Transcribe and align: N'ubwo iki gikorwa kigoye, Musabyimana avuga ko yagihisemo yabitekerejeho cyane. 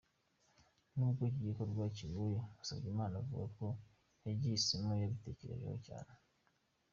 N'ubwo 0.93 1.21
iki 1.29 1.41
gikorwa 1.47 1.83
kigoye, 1.97 2.39
Musabyimana 2.57 3.13
avuga 3.21 3.45
ko 3.57 3.65
yagihisemo 4.25 4.91
yabitekerejeho 5.01 5.77
cyane. 5.87 6.13